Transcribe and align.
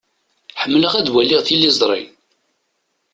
Ḥemmleɣ 0.61 0.93
ad 0.95 1.11
waliɣ 1.13 1.41
tiliẓṛi. 1.43 2.03